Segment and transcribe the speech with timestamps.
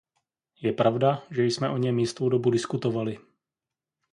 [0.61, 3.17] Je pravda, že jsme o něm jistou dobu diskutovali.